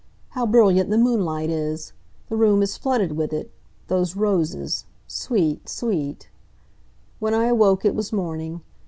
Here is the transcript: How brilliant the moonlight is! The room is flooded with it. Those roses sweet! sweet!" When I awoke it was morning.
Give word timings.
How 0.29 0.47
brilliant 0.47 0.89
the 0.89 0.97
moonlight 0.97 1.51
is! 1.51 1.93
The 2.29 2.35
room 2.35 2.63
is 2.63 2.75
flooded 2.75 3.11
with 3.11 3.31
it. 3.31 3.51
Those 3.87 4.15
roses 4.15 4.87
sweet! 5.05 5.69
sweet!" 5.69 6.27
When 7.19 7.35
I 7.35 7.45
awoke 7.49 7.85
it 7.85 7.93
was 7.93 8.11
morning. 8.11 8.61